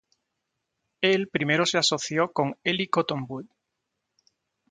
[1.01, 3.45] Él primero se asoció con Eli Cottonwood.